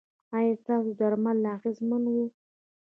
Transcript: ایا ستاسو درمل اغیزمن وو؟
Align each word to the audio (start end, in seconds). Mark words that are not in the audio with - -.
ایا 0.37 0.53
ستاسو 0.61 0.89
درمل 0.99 1.39
اغیزمن 1.55 2.03
وو؟ 2.13 2.25